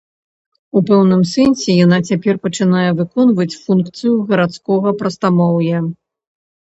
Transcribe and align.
У 0.79 0.81
пэўным 0.89 1.21
сэнсе 1.33 1.75
яна 1.85 1.99
цяпер 2.09 2.35
пачынае 2.45 2.87
выконваць 3.01 3.59
функцыю 3.67 4.17
гарадскога 4.33 4.89
прастамоўя. 5.03 5.77